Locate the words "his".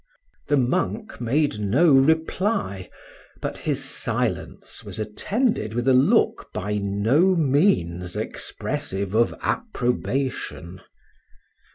3.59-3.85